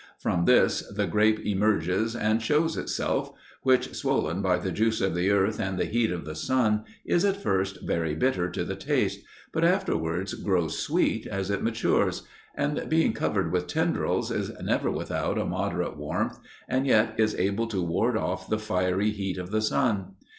[0.17, 5.29] From this the grape emerges and shows itself; which, swollen by the juice of the
[5.29, 9.19] earth and the heat of the sun, is at first very bitter to the taste,
[9.53, 12.23] but afterwards grows sweet as it matures;
[12.55, 17.67] and being covered with tendrils is never without a moderate warmth, and yet is able
[17.67, 20.15] to ward off the fiery heat of the sun.